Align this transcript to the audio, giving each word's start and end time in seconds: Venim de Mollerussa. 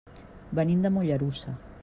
Venim 0.59 0.81
de 0.87 0.93
Mollerussa. 0.97 1.57